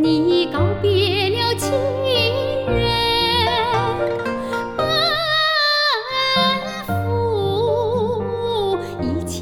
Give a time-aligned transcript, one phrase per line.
[0.00, 1.72] 你告别了亲
[2.68, 2.78] 人，
[4.76, 4.80] 满
[6.86, 9.36] 腹一腔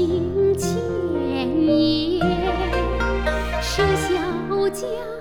[0.56, 0.64] 千
[1.62, 2.20] 言，
[3.60, 4.08] 舍小
[4.70, 5.15] 家。